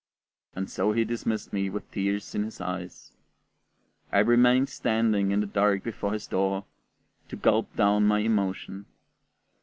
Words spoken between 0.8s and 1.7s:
he dismissed me